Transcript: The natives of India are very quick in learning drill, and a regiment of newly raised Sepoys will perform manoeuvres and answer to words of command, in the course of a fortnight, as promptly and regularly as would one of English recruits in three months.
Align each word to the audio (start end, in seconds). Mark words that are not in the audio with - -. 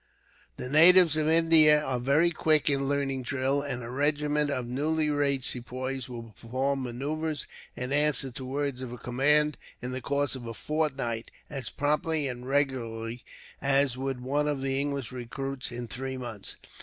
The 0.57 0.67
natives 0.67 1.15
of 1.15 1.27
India 1.29 1.79
are 1.79 1.99
very 1.99 2.31
quick 2.31 2.71
in 2.71 2.87
learning 2.87 3.21
drill, 3.21 3.61
and 3.61 3.83
a 3.83 3.89
regiment 3.91 4.49
of 4.49 4.65
newly 4.65 5.11
raised 5.11 5.43
Sepoys 5.43 6.09
will 6.09 6.31
perform 6.31 6.81
manoeuvres 6.81 7.45
and 7.77 7.93
answer 7.93 8.31
to 8.31 8.43
words 8.43 8.81
of 8.81 8.99
command, 9.03 9.59
in 9.79 9.91
the 9.91 10.01
course 10.01 10.33
of 10.35 10.47
a 10.47 10.55
fortnight, 10.55 11.29
as 11.51 11.69
promptly 11.69 12.27
and 12.27 12.47
regularly 12.47 13.21
as 13.61 13.95
would 13.95 14.21
one 14.21 14.47
of 14.47 14.65
English 14.65 15.11
recruits 15.11 15.71
in 15.71 15.87
three 15.87 16.17
months. 16.17 16.57